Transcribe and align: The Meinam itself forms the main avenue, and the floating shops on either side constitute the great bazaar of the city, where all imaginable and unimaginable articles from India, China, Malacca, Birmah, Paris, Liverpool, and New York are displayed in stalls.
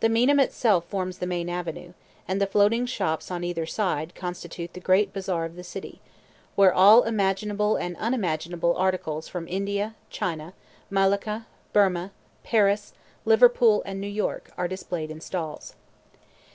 The 0.00 0.08
Meinam 0.08 0.40
itself 0.40 0.86
forms 0.86 1.18
the 1.18 1.26
main 1.26 1.50
avenue, 1.50 1.92
and 2.26 2.40
the 2.40 2.46
floating 2.46 2.86
shops 2.86 3.30
on 3.30 3.44
either 3.44 3.66
side 3.66 4.14
constitute 4.14 4.72
the 4.72 4.80
great 4.80 5.12
bazaar 5.12 5.44
of 5.44 5.54
the 5.54 5.62
city, 5.62 6.00
where 6.54 6.72
all 6.72 7.02
imaginable 7.02 7.76
and 7.76 7.94
unimaginable 7.98 8.74
articles 8.74 9.28
from 9.28 9.46
India, 9.46 9.96
China, 10.08 10.54
Malacca, 10.88 11.46
Birmah, 11.74 12.10
Paris, 12.42 12.94
Liverpool, 13.26 13.82
and 13.84 14.00
New 14.00 14.06
York 14.06 14.50
are 14.56 14.66
displayed 14.66 15.10
in 15.10 15.20
stalls. 15.20 15.74